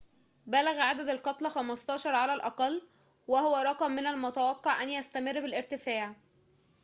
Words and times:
بلغ 0.45 0.79
عدد 0.79 1.09
القتلى 1.09 1.49
15 1.49 2.15
على 2.15 2.33
الأقل 2.33 2.81
وهو 3.27 3.55
رقم 3.55 3.91
من 3.91 4.07
المتوقع 4.07 4.83
أن 4.83 4.89
يستمر 4.89 5.31
بالارتفاع 5.33 6.15